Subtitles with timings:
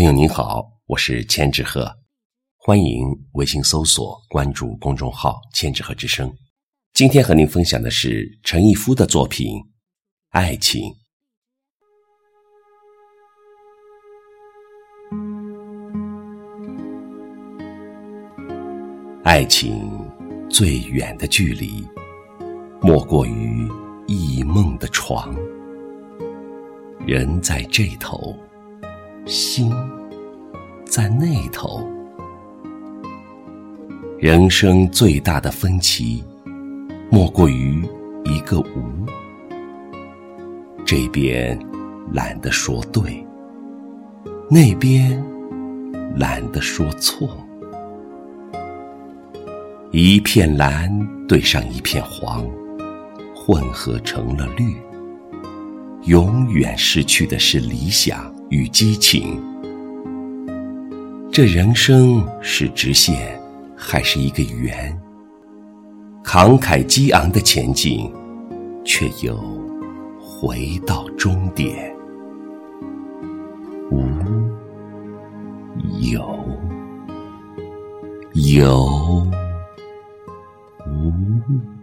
[0.00, 1.94] 朋友您好，我是千纸鹤，
[2.56, 6.34] 欢迎微信搜索关注公众号“千纸鹤之声”。
[6.94, 9.58] 今天和您分享的是陈逸夫的作品
[10.30, 10.80] 《爱情》。
[19.22, 19.86] 爱情
[20.48, 21.86] 最远的距离，
[22.80, 23.68] 莫过于
[24.06, 25.36] 忆梦的床。
[27.06, 28.34] 人在这头。
[29.26, 29.72] 心
[30.84, 31.88] 在那头，
[34.18, 36.24] 人生最大的分歧，
[37.10, 37.86] 莫过于
[38.24, 39.06] 一个“无”。
[40.84, 41.58] 这边
[42.12, 43.24] 懒得说对，
[44.50, 45.22] 那边
[46.16, 47.28] 懒得说错。
[49.92, 50.90] 一片蓝
[51.28, 52.44] 对上一片黄，
[53.34, 54.76] 混合成了绿。
[56.04, 58.34] 永远失去的是理想。
[58.50, 59.40] 与激情，
[61.30, 63.40] 这人生是直线
[63.76, 65.00] 还是一个圆？
[66.24, 68.12] 慷慨激昂的前进，
[68.84, 69.40] 却又
[70.18, 71.94] 回到终点。
[73.92, 74.02] 无
[76.00, 76.36] 有，
[78.34, 78.84] 有
[80.88, 81.79] 无。